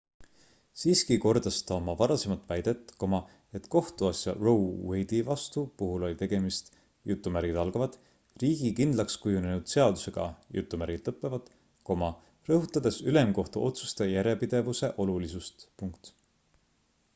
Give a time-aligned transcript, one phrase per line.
[0.83, 2.93] siiski kordas ta oma varasemat väidet
[3.59, 6.71] et kohtuasja roe wade'i vastu puhul oli tegemist
[8.43, 10.25] riigi kindlakskujunenud seadusega
[12.53, 15.67] rõhutades ülemkohtu otsuste järjepidevuse olulisust